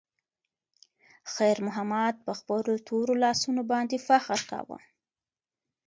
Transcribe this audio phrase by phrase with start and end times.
[1.33, 4.79] خیر محمد په خپلو تورو لاسونو باندې فخر کاوه.